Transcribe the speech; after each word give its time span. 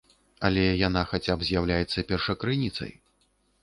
Але 0.47 0.63
яна 0.87 1.03
хаця 1.13 1.33
б 1.43 1.47
з'яўляецца 1.51 2.07
першакрыніцай. 2.09 2.91